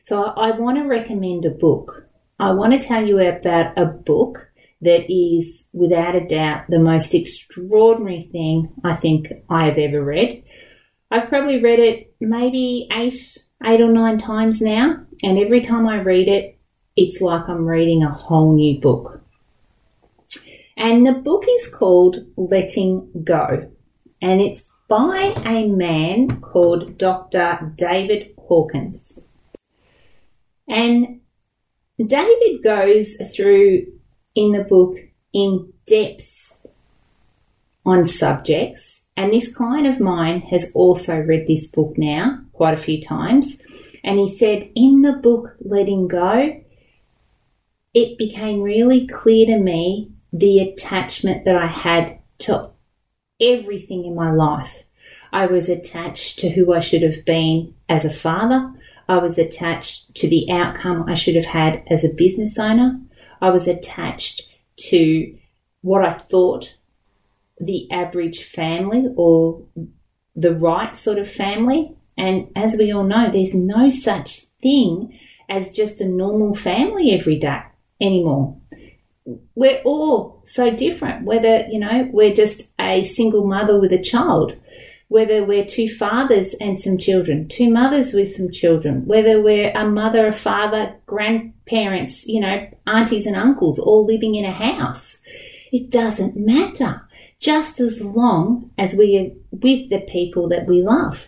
So 0.05 0.23
I, 0.23 0.51
want 0.57 0.77
to 0.77 0.83
recommend 0.83 1.45
a 1.45 1.49
book. 1.49 2.07
I 2.39 2.51
want 2.51 2.73
to 2.73 2.85
tell 2.85 3.05
you 3.05 3.19
about 3.19 3.77
a 3.77 3.85
book 3.85 4.49
that 4.81 5.11
is 5.13 5.63
without 5.73 6.15
a 6.15 6.27
doubt 6.27 6.65
the 6.69 6.79
most 6.79 7.13
extraordinary 7.13 8.23
thing 8.23 8.73
I 8.83 8.95
think 8.95 9.31
I 9.49 9.65
have 9.65 9.77
ever 9.77 10.03
read. 10.03 10.43
I've 11.11 11.29
probably 11.29 11.61
read 11.61 11.79
it 11.79 12.15
maybe 12.19 12.87
eight, 12.91 13.37
eight 13.63 13.81
or 13.81 13.91
nine 13.91 14.17
times 14.17 14.61
now, 14.61 15.05
and 15.21 15.37
every 15.37 15.61
time 15.61 15.87
I 15.87 16.01
read 16.01 16.27
it, 16.27 16.57
it's 16.95 17.21
like 17.21 17.47
I'm 17.47 17.65
reading 17.65 18.03
a 18.03 18.09
whole 18.09 18.55
new 18.55 18.79
book. 18.79 19.21
And 20.77 21.05
the 21.05 21.13
book 21.13 21.43
is 21.47 21.67
called 21.67 22.17
Letting 22.37 23.23
Go, 23.23 23.69
and 24.21 24.41
it's 24.41 24.65
by 24.91 25.33
a 25.45 25.67
man 25.67 26.41
called 26.41 26.97
Dr. 26.97 27.71
David 27.77 28.33
Hawkins. 28.37 29.17
And 30.67 31.21
David 31.97 32.61
goes 32.61 33.15
through 33.33 33.87
in 34.35 34.51
the 34.51 34.65
book 34.65 34.97
in 35.31 35.71
depth 35.87 36.57
on 37.85 38.03
subjects. 38.03 39.03
And 39.15 39.31
this 39.31 39.47
client 39.47 39.87
of 39.87 40.01
mine 40.01 40.41
has 40.41 40.67
also 40.73 41.21
read 41.21 41.47
this 41.47 41.67
book 41.67 41.97
now 41.97 42.41
quite 42.51 42.73
a 42.73 42.83
few 42.83 43.01
times. 43.01 43.59
And 44.03 44.19
he 44.19 44.37
said, 44.37 44.71
in 44.75 45.03
the 45.03 45.13
book 45.13 45.55
Letting 45.61 46.09
Go, 46.09 46.61
it 47.93 48.17
became 48.17 48.61
really 48.61 49.07
clear 49.07 49.45
to 49.45 49.57
me 49.57 50.11
the 50.33 50.59
attachment 50.59 51.45
that 51.45 51.55
I 51.55 51.67
had 51.67 52.19
to 52.39 52.70
everything 53.41 54.05
in 54.05 54.15
my 54.15 54.31
life. 54.31 54.83
I 55.33 55.45
was 55.45 55.69
attached 55.69 56.39
to 56.39 56.49
who 56.49 56.73
I 56.73 56.79
should 56.79 57.01
have 57.01 57.25
been 57.25 57.73
as 57.89 58.05
a 58.05 58.09
father. 58.09 58.73
I 59.07 59.17
was 59.17 59.37
attached 59.37 60.13
to 60.15 60.29
the 60.29 60.49
outcome 60.51 61.05
I 61.07 61.15
should 61.15 61.35
have 61.35 61.45
had 61.45 61.83
as 61.89 62.03
a 62.03 62.13
business 62.13 62.57
owner. 62.59 62.99
I 63.41 63.49
was 63.49 63.67
attached 63.67 64.43
to 64.89 65.35
what 65.81 66.05
I 66.05 66.13
thought 66.13 66.77
the 67.59 67.89
average 67.91 68.43
family 68.43 69.07
or 69.15 69.63
the 70.35 70.55
right 70.55 70.97
sort 70.97 71.19
of 71.19 71.29
family. 71.29 71.95
And 72.17 72.49
as 72.55 72.75
we 72.75 72.91
all 72.91 73.03
know, 73.03 73.29
there's 73.31 73.55
no 73.55 73.89
such 73.89 74.41
thing 74.61 75.17
as 75.49 75.71
just 75.71 76.01
a 76.01 76.07
normal 76.07 76.55
family 76.55 77.11
every 77.11 77.37
day 77.37 77.61
anymore. 77.99 78.60
We're 79.55 79.81
all 79.83 80.43
so 80.45 80.71
different, 80.71 81.25
whether, 81.25 81.65
you 81.69 81.79
know, 81.79 82.09
we're 82.11 82.33
just 82.33 82.63
a 82.79 83.03
single 83.03 83.45
mother 83.45 83.79
with 83.79 83.91
a 83.91 84.01
child, 84.01 84.55
whether 85.07 85.43
we're 85.43 85.65
two 85.65 85.89
fathers 85.89 86.55
and 86.61 86.79
some 86.79 86.97
children, 86.97 87.47
two 87.47 87.69
mothers 87.69 88.13
with 88.13 88.33
some 88.33 88.51
children, 88.51 89.05
whether 89.05 89.41
we're 89.41 89.71
a 89.75 89.85
mother, 89.85 90.27
a 90.27 90.33
father, 90.33 90.95
grandparents, 91.05 92.25
you 92.25 92.39
know, 92.39 92.67
aunties 92.87 93.25
and 93.25 93.35
uncles 93.35 93.79
all 93.79 94.05
living 94.05 94.35
in 94.35 94.45
a 94.45 94.51
house. 94.51 95.17
It 95.71 95.89
doesn't 95.89 96.37
matter, 96.37 97.01
just 97.39 97.79
as 97.79 98.01
long 98.01 98.71
as 98.77 98.95
we 98.95 99.17
are 99.17 99.29
with 99.51 99.89
the 99.89 100.01
people 100.09 100.49
that 100.49 100.67
we 100.67 100.81
love. 100.81 101.27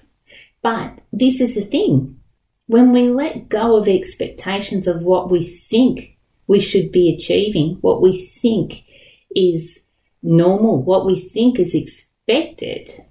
But 0.62 1.00
this 1.12 1.42
is 1.42 1.56
the 1.56 1.66
thing. 1.66 2.20
When 2.68 2.94
we 2.94 3.10
let 3.10 3.50
go 3.50 3.76
of 3.76 3.90
expectations 3.90 4.88
of 4.88 5.04
what 5.04 5.30
we 5.30 5.58
think 5.70 6.13
we 6.48 6.60
should 6.60 6.92
be 6.92 7.14
achieving, 7.14 7.78
what 7.82 8.02
we 8.02 8.28
think 8.42 8.84
is 9.36 9.80
normal, 10.22 10.84
what 10.84 11.06
we 11.06 11.20
think 11.20 11.60
is 11.60 11.74
expected, 11.74 13.06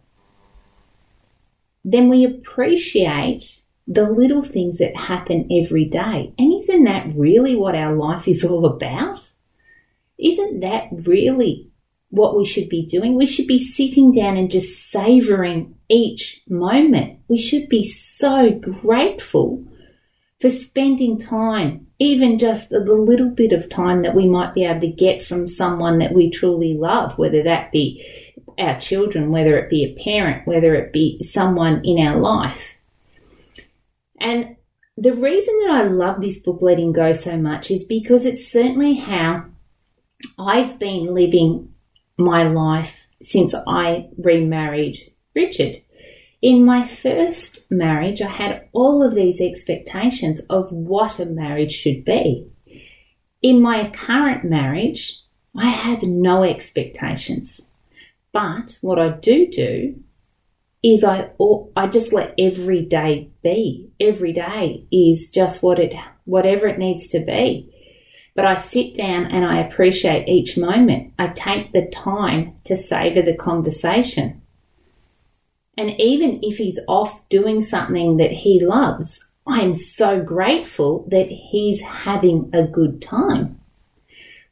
then 1.84 2.08
we 2.08 2.24
appreciate 2.24 3.62
the 3.86 4.08
little 4.08 4.42
things 4.42 4.78
that 4.78 4.96
happen 4.96 5.48
every 5.50 5.84
day. 5.84 6.32
And 6.38 6.62
isn't 6.62 6.84
that 6.84 7.14
really 7.14 7.56
what 7.56 7.74
our 7.74 7.94
life 7.94 8.28
is 8.28 8.44
all 8.44 8.66
about? 8.66 9.28
Isn't 10.18 10.60
that 10.60 10.88
really 10.92 11.70
what 12.10 12.36
we 12.36 12.44
should 12.44 12.68
be 12.68 12.86
doing? 12.86 13.14
We 13.14 13.26
should 13.26 13.48
be 13.48 13.58
sitting 13.58 14.12
down 14.12 14.36
and 14.36 14.50
just 14.50 14.90
savoring 14.90 15.74
each 15.88 16.42
moment. 16.48 17.18
We 17.28 17.38
should 17.38 17.68
be 17.68 17.90
so 17.90 18.52
grateful 18.52 19.64
for 20.42 20.50
spending 20.50 21.20
time, 21.20 21.86
even 22.00 22.36
just 22.36 22.70
the 22.70 22.80
little 22.80 23.30
bit 23.30 23.52
of 23.52 23.70
time 23.70 24.02
that 24.02 24.16
we 24.16 24.26
might 24.26 24.54
be 24.54 24.64
able 24.64 24.80
to 24.80 24.88
get 24.88 25.24
from 25.24 25.46
someone 25.46 26.00
that 26.00 26.12
we 26.12 26.30
truly 26.30 26.74
love, 26.74 27.16
whether 27.16 27.44
that 27.44 27.70
be 27.70 28.04
our 28.58 28.78
children, 28.80 29.30
whether 29.30 29.56
it 29.56 29.70
be 29.70 29.84
a 29.84 30.02
parent, 30.02 30.44
whether 30.44 30.74
it 30.74 30.92
be 30.92 31.22
someone 31.22 31.80
in 31.84 32.04
our 32.04 32.18
life. 32.18 32.74
And 34.18 34.56
the 34.96 35.14
reason 35.14 35.60
that 35.60 35.70
I 35.70 35.82
love 35.84 36.20
this 36.20 36.40
book, 36.40 36.58
Letting 36.60 36.92
Go, 36.92 37.12
so 37.12 37.36
much 37.36 37.70
is 37.70 37.84
because 37.84 38.26
it's 38.26 38.50
certainly 38.50 38.94
how 38.94 39.44
I've 40.36 40.76
been 40.76 41.14
living 41.14 41.72
my 42.18 42.42
life 42.48 42.96
since 43.22 43.54
I 43.54 44.08
remarried 44.18 45.14
Richard. 45.36 45.76
In 46.42 46.64
my 46.64 46.82
first 46.82 47.70
marriage, 47.70 48.20
I 48.20 48.28
had 48.28 48.68
all 48.72 49.00
of 49.04 49.14
these 49.14 49.40
expectations 49.40 50.40
of 50.50 50.72
what 50.72 51.20
a 51.20 51.24
marriage 51.24 51.72
should 51.72 52.04
be. 52.04 52.48
In 53.40 53.62
my 53.62 53.90
current 53.90 54.42
marriage, 54.42 55.20
I 55.56 55.70
have 55.70 56.02
no 56.02 56.42
expectations. 56.42 57.60
But 58.32 58.78
what 58.80 58.98
I 58.98 59.10
do 59.10 59.46
do 59.46 60.02
is 60.82 61.04
I 61.04 61.30
I 61.76 61.86
just 61.86 62.12
let 62.12 62.34
every 62.36 62.82
day 62.82 63.30
be. 63.44 63.92
Every 64.00 64.32
day 64.32 64.86
is 64.90 65.30
just 65.30 65.62
what 65.62 65.78
it 65.78 65.94
whatever 66.24 66.66
it 66.66 66.78
needs 66.78 67.06
to 67.08 67.20
be. 67.20 67.72
But 68.34 68.46
I 68.46 68.56
sit 68.56 68.96
down 68.96 69.26
and 69.26 69.44
I 69.44 69.60
appreciate 69.60 70.28
each 70.28 70.56
moment. 70.58 71.12
I 71.20 71.28
take 71.28 71.72
the 71.72 71.86
time 71.86 72.54
to 72.64 72.76
savor 72.76 73.22
the 73.22 73.36
conversation. 73.36 74.41
And 75.76 75.90
even 75.98 76.40
if 76.42 76.58
he's 76.58 76.78
off 76.86 77.28
doing 77.28 77.62
something 77.62 78.18
that 78.18 78.30
he 78.30 78.64
loves, 78.64 79.24
I'm 79.46 79.74
so 79.74 80.20
grateful 80.22 81.06
that 81.08 81.28
he's 81.28 81.80
having 81.80 82.50
a 82.52 82.66
good 82.66 83.00
time. 83.00 83.60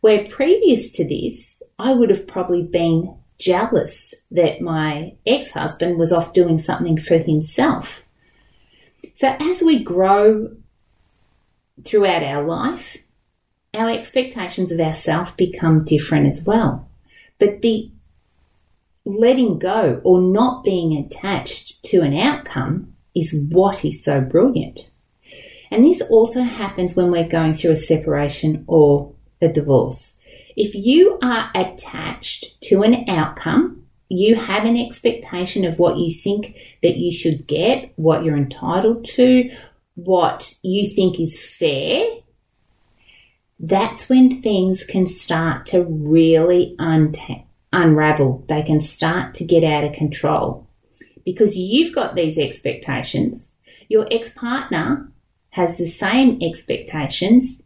Where 0.00 0.27
previous 0.29 0.91
to 0.93 1.07
this, 1.07 1.62
I 1.79 1.93
would 1.93 2.11
have 2.11 2.27
probably 2.27 2.62
been 2.62 3.15
jealous 3.39 4.15
that 4.31 4.61
my 4.61 5.15
ex 5.27 5.50
husband 5.50 5.99
was 5.99 6.12
off 6.12 6.33
doing 6.33 6.59
something 6.59 6.99
for 6.99 7.19
himself. 7.19 8.03
So 9.17 9.29
as 9.29 9.62
we 9.62 9.83
grow 9.83 10.57
throughout 11.85 12.23
our 12.23 12.45
life, 12.45 12.97
our 13.75 13.91
expectations 13.91 14.73
of 14.73 14.81
ourselves 14.81 15.33
become 15.37 15.85
different 15.85 16.33
as 16.33 16.43
well. 16.43 16.89
But 17.39 17.62
the 17.62 17.91
letting 19.04 19.59
go 19.59 20.00
or 20.04 20.21
not 20.21 20.64
being 20.64 20.97
attached 20.97 21.83
to 21.85 22.00
an 22.02 22.16
outcome 22.16 22.95
is 23.14 23.35
what 23.35 23.85
is 23.85 24.04
so 24.04 24.21
brilliant. 24.21 24.90
And 25.71 25.85
this 25.85 26.02
also 26.02 26.42
happens 26.42 26.95
when 26.95 27.11
we're 27.11 27.28
going 27.28 27.54
through 27.54 27.73
a 27.73 27.76
separation 27.76 28.64
or 28.66 29.12
a 29.40 29.49
divorce. 29.49 30.14
If 30.57 30.75
you 30.75 31.19
are 31.23 31.50
attached 31.54 32.61
to 32.62 32.83
an 32.83 33.09
outcome, 33.09 33.85
you 34.09 34.35
have 34.35 34.64
an 34.64 34.76
expectation 34.76 35.64
of 35.64 35.78
what 35.78 35.97
you 35.97 36.12
think 36.12 36.57
that 36.83 36.97
you 36.97 37.12
should 37.12 37.47
get, 37.47 37.92
what 37.97 38.25
you're 38.25 38.37
entitled 38.37 39.04
to, 39.04 39.50
what 39.95 40.52
you 40.62 40.92
think 40.92 41.21
is 41.21 41.40
fair, 41.40 42.04
that's 43.61 44.09
when 44.09 44.42
things 44.42 44.85
can 44.85 45.07
start 45.07 45.66
to 45.66 45.85
really 45.85 46.75
unta- 46.78 47.45
unravel. 47.73 48.45
They 48.49 48.62
can 48.62 48.81
start 48.81 49.35
to 49.37 49.45
get 49.45 49.65
out 49.65 49.85
of 49.85 49.93
control 49.93 50.69
because 51.25 51.57
you've 51.57 51.95
got 51.95 52.15
these 52.15 52.39
expectations. 52.39 53.50
Your 53.89 54.07
ex 54.11 54.31
partner 54.31 55.11
has 55.50 55.77
the 55.77 55.89
same 55.89 56.39
expectations, 56.43 57.57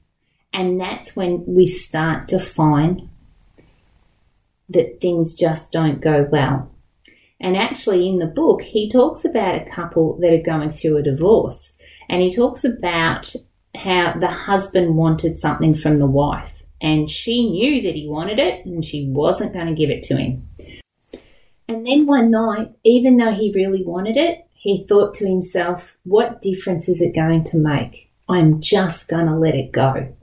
and 0.52 0.80
that's 0.80 1.14
when 1.14 1.44
we 1.46 1.66
start 1.66 2.28
to 2.28 2.40
find 2.40 3.08
that 4.70 5.00
things 5.00 5.34
just 5.34 5.72
don't 5.72 6.00
go 6.00 6.26
well. 6.30 6.70
And 7.40 7.56
actually, 7.56 8.08
in 8.08 8.18
the 8.18 8.26
book, 8.26 8.62
he 8.62 8.88
talks 8.88 9.24
about 9.24 9.54
a 9.54 9.70
couple 9.70 10.18
that 10.20 10.32
are 10.32 10.42
going 10.42 10.70
through 10.70 10.96
a 10.96 11.02
divorce, 11.02 11.72
and 12.08 12.22
he 12.22 12.34
talks 12.34 12.64
about 12.64 13.34
how 13.76 14.14
the 14.18 14.28
husband 14.28 14.96
wanted 14.96 15.38
something 15.38 15.74
from 15.74 15.98
the 15.98 16.06
wife 16.06 16.53
and 16.80 17.08
she 17.08 17.48
knew 17.48 17.82
that 17.82 17.94
he 17.94 18.08
wanted 18.08 18.38
it 18.38 18.64
and 18.66 18.84
she 18.84 19.08
wasn't 19.08 19.52
going 19.52 19.66
to 19.66 19.74
give 19.74 19.90
it 19.90 20.02
to 20.04 20.16
him. 20.16 20.48
And 21.68 21.86
then 21.86 22.06
one 22.06 22.30
night, 22.30 22.72
even 22.84 23.16
though 23.16 23.32
he 23.32 23.52
really 23.54 23.82
wanted 23.84 24.16
it, 24.16 24.46
he 24.52 24.84
thought 24.86 25.14
to 25.14 25.26
himself, 25.26 25.96
what 26.04 26.42
difference 26.42 26.88
is 26.88 27.00
it 27.00 27.14
going 27.14 27.44
to 27.44 27.56
make? 27.56 28.10
I'm 28.28 28.60
just 28.60 29.08
going 29.08 29.26
to 29.26 29.34
let 29.34 29.54
it 29.54 29.72
go. 29.72 30.14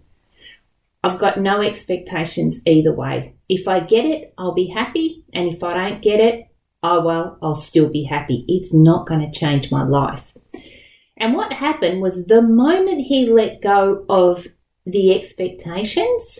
I've 1.03 1.19
got 1.19 1.39
no 1.39 1.61
expectations 1.61 2.57
either 2.65 2.93
way. 2.93 3.35
If 3.49 3.67
I 3.67 3.79
get 3.79 4.05
it, 4.05 4.33
I'll 4.37 4.53
be 4.53 4.67
happy. 4.67 5.25
And 5.33 5.51
if 5.51 5.63
I 5.63 5.73
don't 5.73 6.01
get 6.01 6.19
it, 6.19 6.47
oh 6.83 7.03
well, 7.03 7.37
I'll 7.41 7.55
still 7.55 7.89
be 7.89 8.03
happy. 8.03 8.45
It's 8.47 8.73
not 8.73 9.07
going 9.07 9.21
to 9.21 9.39
change 9.39 9.71
my 9.71 9.83
life. 9.83 10.23
And 11.17 11.35
what 11.35 11.53
happened 11.53 12.01
was 12.01 12.25
the 12.25 12.41
moment 12.41 13.01
he 13.01 13.27
let 13.27 13.61
go 13.61 14.05
of 14.09 14.47
the 14.85 15.13
expectations, 15.15 16.39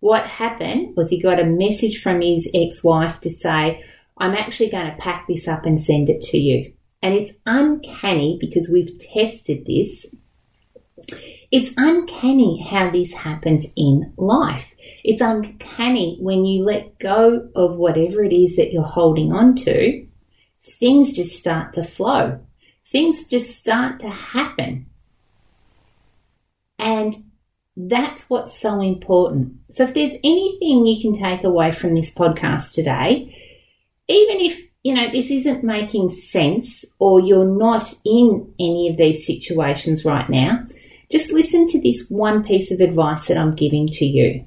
what 0.00 0.24
happened 0.26 0.96
was 0.96 1.10
he 1.10 1.20
got 1.20 1.40
a 1.40 1.44
message 1.44 2.02
from 2.02 2.20
his 2.20 2.48
ex 2.54 2.82
wife 2.82 3.20
to 3.20 3.30
say, 3.30 3.82
I'm 4.16 4.34
actually 4.34 4.70
going 4.70 4.90
to 4.90 4.96
pack 4.96 5.26
this 5.26 5.48
up 5.48 5.64
and 5.64 5.80
send 5.80 6.08
it 6.08 6.20
to 6.22 6.38
you. 6.38 6.72
And 7.02 7.14
it's 7.14 7.32
uncanny 7.46 8.36
because 8.40 8.68
we've 8.68 8.98
tested 8.98 9.64
this. 9.64 10.06
It's 11.50 11.72
uncanny 11.76 12.64
how 12.68 12.90
this 12.90 13.12
happens 13.12 13.66
in 13.76 14.12
life. 14.16 14.70
It's 15.02 15.22
uncanny 15.22 16.18
when 16.20 16.44
you 16.44 16.62
let 16.62 16.98
go 16.98 17.48
of 17.56 17.76
whatever 17.76 18.22
it 18.22 18.32
is 18.32 18.56
that 18.56 18.72
you're 18.72 18.82
holding 18.82 19.32
on 19.32 19.56
to, 19.56 20.06
things 20.78 21.14
just 21.14 21.38
start 21.38 21.72
to 21.74 21.84
flow. 21.84 22.40
Things 22.92 23.24
just 23.24 23.58
start 23.58 24.00
to 24.00 24.08
happen. 24.08 24.86
And 26.78 27.29
that's 27.76 28.24
what's 28.24 28.58
so 28.58 28.80
important. 28.80 29.54
So 29.74 29.84
if 29.84 29.94
there's 29.94 30.14
anything 30.24 30.86
you 30.86 31.00
can 31.00 31.14
take 31.14 31.44
away 31.44 31.72
from 31.72 31.94
this 31.94 32.12
podcast 32.12 32.72
today, 32.72 33.36
even 34.08 34.40
if 34.40 34.60
you 34.82 34.94
know 34.94 35.10
this 35.10 35.30
isn't 35.30 35.62
making 35.62 36.10
sense 36.10 36.84
or 36.98 37.20
you're 37.20 37.44
not 37.44 37.94
in 38.04 38.52
any 38.58 38.88
of 38.90 38.96
these 38.96 39.26
situations 39.26 40.04
right 40.04 40.28
now, 40.28 40.64
just 41.10 41.32
listen 41.32 41.66
to 41.68 41.80
this 41.80 42.04
one 42.08 42.44
piece 42.44 42.70
of 42.70 42.80
advice 42.80 43.26
that 43.28 43.38
I'm 43.38 43.54
giving 43.54 43.88
to 43.88 44.04
you. 44.04 44.44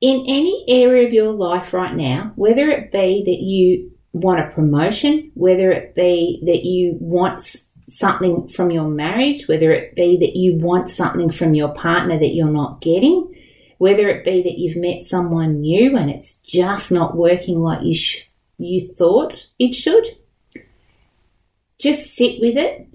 In 0.00 0.24
any 0.28 0.64
area 0.68 1.06
of 1.06 1.12
your 1.12 1.32
life 1.32 1.72
right 1.72 1.94
now, 1.94 2.32
whether 2.36 2.68
it 2.68 2.92
be 2.92 3.22
that 3.24 3.40
you 3.40 3.92
want 4.12 4.40
a 4.40 4.50
promotion, 4.50 5.30
whether 5.34 5.72
it 5.72 5.94
be 5.94 6.40
that 6.44 6.64
you 6.64 6.96
want 7.00 7.44
something 7.90 8.48
from 8.48 8.70
your 8.70 8.88
marriage, 8.88 9.46
whether 9.48 9.72
it 9.72 9.94
be 9.94 10.16
that 10.18 10.36
you 10.36 10.58
want 10.58 10.88
something 10.88 11.30
from 11.30 11.54
your 11.54 11.72
partner 11.74 12.18
that 12.18 12.34
you're 12.34 12.50
not 12.50 12.80
getting, 12.80 13.32
whether 13.78 14.08
it 14.08 14.24
be 14.24 14.42
that 14.42 14.58
you've 14.58 14.76
met 14.76 15.04
someone 15.04 15.60
new 15.60 15.96
and 15.96 16.10
it's 16.10 16.38
just 16.38 16.90
not 16.90 17.16
working 17.16 17.60
like 17.60 17.82
you 17.82 17.94
sh- 17.94 18.28
you 18.58 18.92
thought 18.94 19.46
it 19.58 19.74
should. 19.74 20.06
Just 21.78 22.16
sit 22.16 22.40
with 22.40 22.56
it. 22.56 22.88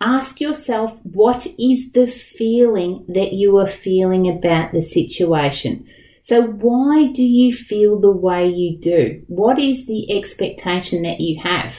Ask 0.00 0.40
yourself 0.40 0.98
what 1.04 1.46
is 1.58 1.92
the 1.92 2.06
feeling 2.06 3.04
that 3.08 3.32
you 3.32 3.58
are 3.58 3.66
feeling 3.66 4.30
about 4.30 4.72
the 4.72 4.80
situation. 4.80 5.86
So 6.22 6.42
why 6.42 7.08
do 7.12 7.22
you 7.22 7.52
feel 7.52 7.98
the 8.00 8.10
way 8.10 8.48
you 8.48 8.78
do? 8.78 9.22
What 9.26 9.58
is 9.58 9.86
the 9.86 10.16
expectation 10.16 11.02
that 11.02 11.20
you 11.20 11.40
have? 11.42 11.74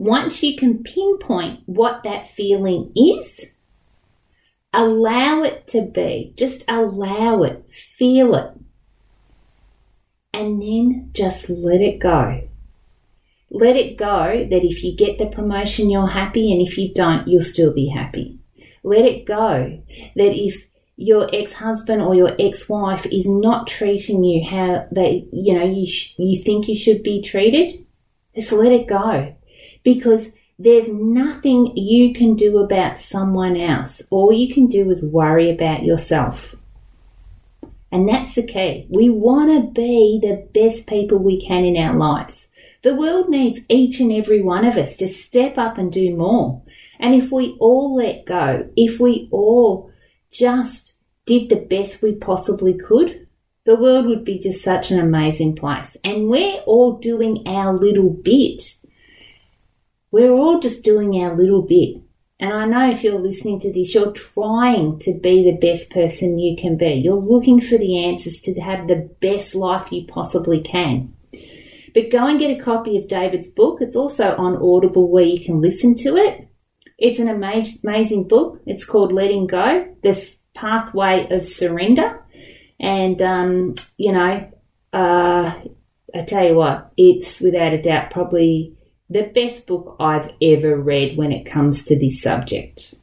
Once 0.00 0.42
you 0.42 0.56
can 0.56 0.82
pinpoint 0.82 1.60
what 1.66 2.02
that 2.04 2.26
feeling 2.34 2.90
is, 2.96 3.44
allow 4.72 5.42
it 5.42 5.68
to 5.68 5.82
be. 5.82 6.32
Just 6.38 6.64
allow 6.66 7.42
it. 7.42 7.62
Feel 7.70 8.34
it. 8.34 8.50
And 10.32 10.62
then 10.62 11.10
just 11.12 11.50
let 11.50 11.82
it 11.82 11.98
go. 11.98 12.48
Let 13.50 13.76
it 13.76 13.98
go 13.98 14.48
that 14.50 14.64
if 14.64 14.82
you 14.82 14.96
get 14.96 15.18
the 15.18 15.26
promotion, 15.26 15.90
you're 15.90 16.06
happy, 16.08 16.50
and 16.50 16.66
if 16.66 16.78
you 16.78 16.94
don't, 16.94 17.28
you'll 17.28 17.42
still 17.42 17.74
be 17.74 17.90
happy. 17.90 18.38
Let 18.82 19.04
it 19.04 19.26
go 19.26 19.82
that 20.16 20.34
if 20.34 20.66
your 20.96 21.28
ex-husband 21.30 22.00
or 22.00 22.14
your 22.14 22.34
ex-wife 22.38 23.04
is 23.04 23.26
not 23.26 23.66
treating 23.66 24.24
you 24.24 24.48
how 24.48 24.86
they, 24.90 25.28
you 25.30 25.58
know, 25.58 25.66
you, 25.66 25.86
sh- 25.86 26.14
you 26.16 26.42
think 26.42 26.68
you 26.68 26.74
should 26.74 27.02
be 27.02 27.20
treated, 27.20 27.84
just 28.34 28.50
let 28.50 28.72
it 28.72 28.86
go 28.86 29.36
because 29.82 30.30
there's 30.58 30.88
nothing 30.88 31.76
you 31.76 32.12
can 32.12 32.36
do 32.36 32.58
about 32.58 33.00
someone 33.00 33.56
else. 33.56 34.02
All 34.10 34.32
you 34.32 34.52
can 34.52 34.66
do 34.66 34.90
is 34.90 35.02
worry 35.02 35.50
about 35.50 35.84
yourself. 35.84 36.54
And 37.92 38.08
that's 38.08 38.34
the 38.34 38.46
key. 38.46 38.86
We 38.88 39.10
want 39.10 39.50
to 39.50 39.72
be 39.72 40.20
the 40.22 40.46
best 40.54 40.86
people 40.86 41.18
we 41.18 41.44
can 41.44 41.64
in 41.64 41.76
our 41.76 41.96
lives. 41.96 42.46
The 42.82 42.94
world 42.94 43.28
needs 43.28 43.60
each 43.68 44.00
and 44.00 44.12
every 44.12 44.40
one 44.40 44.64
of 44.64 44.76
us 44.76 44.96
to 44.98 45.08
step 45.08 45.58
up 45.58 45.76
and 45.76 45.92
do 45.92 46.14
more. 46.14 46.62
And 46.98 47.14
if 47.14 47.32
we 47.32 47.56
all 47.58 47.94
let 47.94 48.26
go, 48.26 48.68
if 48.76 49.00
we 49.00 49.28
all 49.30 49.90
just 50.30 50.94
did 51.26 51.48
the 51.48 51.56
best 51.56 52.02
we 52.02 52.14
possibly 52.14 52.74
could, 52.74 53.26
the 53.64 53.76
world 53.76 54.06
would 54.06 54.24
be 54.24 54.38
just 54.38 54.62
such 54.62 54.90
an 54.90 54.98
amazing 54.98 55.56
place. 55.56 55.96
And 56.02 56.28
we're 56.28 56.60
all 56.60 56.98
doing 56.98 57.46
our 57.46 57.74
little 57.74 58.10
bit. 58.10 58.76
We're 60.12 60.32
all 60.32 60.58
just 60.58 60.82
doing 60.82 61.22
our 61.22 61.36
little 61.36 61.62
bit. 61.62 62.02
And 62.40 62.52
I 62.52 62.64
know 62.64 62.90
if 62.90 63.04
you're 63.04 63.18
listening 63.18 63.60
to 63.60 63.72
this, 63.72 63.94
you're 63.94 64.12
trying 64.12 64.98
to 65.00 65.12
be 65.12 65.44
the 65.44 65.58
best 65.58 65.90
person 65.90 66.38
you 66.38 66.56
can 66.56 66.76
be. 66.76 66.94
You're 66.94 67.14
looking 67.14 67.60
for 67.60 67.76
the 67.76 68.04
answers 68.06 68.40
to 68.40 68.58
have 68.60 68.88
the 68.88 69.10
best 69.20 69.54
life 69.54 69.92
you 69.92 70.06
possibly 70.06 70.62
can. 70.62 71.14
But 71.92 72.10
go 72.10 72.26
and 72.26 72.38
get 72.38 72.58
a 72.58 72.62
copy 72.62 72.96
of 72.96 73.08
David's 73.08 73.48
book. 73.48 73.78
It's 73.80 73.96
also 73.96 74.34
on 74.36 74.56
Audible 74.56 75.10
where 75.10 75.24
you 75.24 75.44
can 75.44 75.60
listen 75.60 75.94
to 75.96 76.16
it. 76.16 76.48
It's 76.96 77.18
an 77.18 77.28
amazing 77.28 78.26
book. 78.26 78.60
It's 78.66 78.84
called 78.84 79.12
Letting 79.12 79.46
Go, 79.46 79.94
The 80.02 80.34
Pathway 80.54 81.28
of 81.30 81.46
Surrender. 81.46 82.22
And, 82.78 83.20
um, 83.20 83.74
you 83.96 84.12
know, 84.12 84.50
uh, 84.92 85.60
I 86.14 86.22
tell 86.26 86.46
you 86.46 86.54
what, 86.54 86.92
it's 86.96 87.40
without 87.40 87.74
a 87.74 87.82
doubt 87.82 88.10
probably 88.10 88.76
the 89.10 89.24
best 89.24 89.66
book 89.66 89.96
I've 89.98 90.30
ever 90.40 90.76
read 90.76 91.18
when 91.18 91.32
it 91.32 91.44
comes 91.44 91.82
to 91.84 91.98
this 91.98 92.22
subject. 92.22 92.94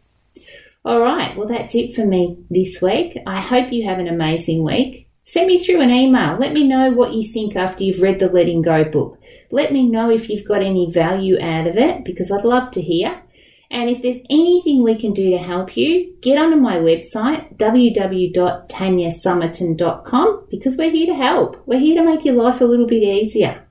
All 0.86 1.02
right, 1.02 1.36
well, 1.36 1.50
that's 1.50 1.76
it 1.76 1.96
for 1.96 2.06
me 2.06 2.38
this 2.50 2.82
week. 2.82 3.17
I 3.28 3.41
hope 3.41 3.74
you 3.74 3.84
have 3.86 4.00
an 4.00 4.08
amazing 4.08 4.63
week. 4.63 5.10
Send 5.26 5.48
me 5.48 5.60
through 5.60 5.82
an 5.82 5.89
email. 5.89 6.38
Let 6.38 6.54
me 6.54 6.65
know 6.65 6.91
what 6.91 7.13
you 7.13 7.30
think 7.30 7.58
after 7.58 7.84
you've 7.84 8.02
read 8.02 8.20
the 8.20 8.30
Letting 8.30 8.62
Go 8.62 8.86
book. 8.86 9.20
Let 9.52 9.74
me 9.74 9.86
know 9.86 10.10
if 10.10 10.30
you've 10.30 10.48
got 10.48 10.63
any 10.63 10.89
value 10.89 11.38
out 11.41 11.67
of 11.67 11.76
it 11.76 12.06
because 12.06 12.32
I'd 12.32 12.46
love 12.46 12.72
to 12.72 12.82
hear. 12.82 13.22
And 13.70 13.89
if 13.89 14.02
there's 14.02 14.22
anything 14.30 14.82
we 14.82 14.96
can 14.96 15.12
do 15.12 15.32
to 15.32 15.38
help 15.38 15.76
you, 15.76 16.15
get 16.22 16.38
onto 16.38 16.56
my 16.56 16.78
website, 16.78 17.58
www.tanyasomerton.com, 17.58 20.48
because 20.50 20.78
we're 20.78 20.89
here 20.89 21.08
to 21.08 21.15
help. 21.15 21.62
We're 21.65 21.82
here 21.82 22.02
to 22.02 22.06
make 22.06 22.24
your 22.24 22.36
life 22.36 22.62
a 22.62 22.65
little 22.65 22.88
bit 22.88 23.04
easier. 23.04 23.66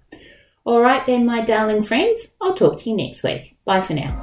All 0.67 0.81
right, 0.81 1.07
then, 1.07 1.25
my 1.25 1.43
darling 1.43 1.85
friends, 1.85 2.27
I'll 2.41 2.55
talk 2.55 2.81
to 2.81 2.91
you 2.91 2.97
next 2.97 3.23
week. 3.23 3.57
Bye 3.65 3.83
for 3.83 3.95
now. 3.95 4.17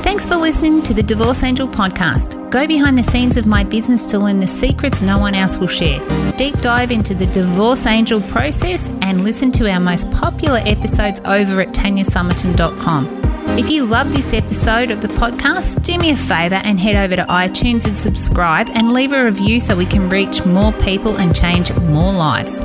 Thanks 0.00 0.24
for 0.24 0.36
listening 0.36 0.80
to 0.82 0.94
the 0.94 1.02
Divorce 1.02 1.42
Angel 1.42 1.68
podcast. 1.68 2.50
Go 2.50 2.66
behind 2.66 2.96
the 2.96 3.02
scenes 3.02 3.36
of 3.36 3.46
my 3.46 3.64
business 3.64 4.06
to 4.06 4.18
learn 4.18 4.40
the 4.40 4.46
secrets 4.46 5.02
no 5.02 5.18
one 5.18 5.34
else 5.34 5.58
will 5.58 5.68
share. 5.68 6.00
Deep 6.36 6.58
dive 6.60 6.90
into 6.90 7.14
the 7.14 7.26
Divorce 7.26 7.84
Angel 7.84 8.20
process 8.22 8.88
and 9.02 9.24
listen 9.24 9.52
to 9.52 9.70
our 9.70 9.80
most 9.80 10.10
popular 10.10 10.60
episodes 10.64 11.20
over 11.26 11.60
at 11.60 11.68
tanyasomerton.com. 11.68 13.58
If 13.58 13.68
you 13.68 13.84
love 13.84 14.10
this 14.10 14.32
episode 14.32 14.90
of 14.90 15.02
the 15.02 15.08
podcast, 15.08 15.82
do 15.82 15.98
me 15.98 16.12
a 16.12 16.16
favour 16.16 16.62
and 16.64 16.80
head 16.80 16.96
over 16.96 17.16
to 17.16 17.24
iTunes 17.24 17.86
and 17.86 17.98
subscribe 17.98 18.70
and 18.70 18.94
leave 18.94 19.12
a 19.12 19.22
review 19.22 19.60
so 19.60 19.76
we 19.76 19.84
can 19.84 20.08
reach 20.08 20.46
more 20.46 20.72
people 20.72 21.18
and 21.18 21.36
change 21.36 21.70
more 21.74 22.12
lives. 22.12 22.62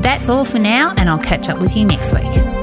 That's 0.00 0.30
all 0.30 0.44
for 0.44 0.58
now, 0.58 0.94
and 0.96 1.08
I'll 1.08 1.18
catch 1.18 1.48
up 1.48 1.60
with 1.60 1.76
you 1.76 1.84
next 1.84 2.12
week. 2.12 2.59